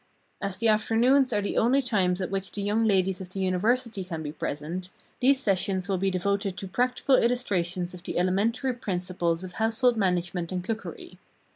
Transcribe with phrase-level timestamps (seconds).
[0.41, 4.03] As the afternoons are the only times at which the young ladies of the University
[4.03, 4.89] can be present,
[5.19, 10.51] these sessions will be devoted to practical illustrations of the elementary principles of household management
[10.51, 11.19] and cookery.